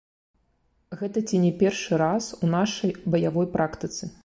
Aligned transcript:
Гэта 1.01 1.23
ці 1.29 1.41
не 1.43 1.51
першы 1.59 2.01
раз 2.03 2.31
у 2.43 2.51
нашай 2.55 2.97
баявой 3.17 3.47
практыцы. 3.57 4.03